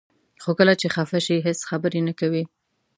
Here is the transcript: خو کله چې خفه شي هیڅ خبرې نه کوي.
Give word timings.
خو 0.43 0.51
کله 0.59 0.73
چې 0.81 0.87
خفه 0.95 1.19
شي 1.25 1.35
هیڅ 1.47 1.59
خبرې 1.69 1.99
نه 2.07 2.13
کوي. 2.19 2.43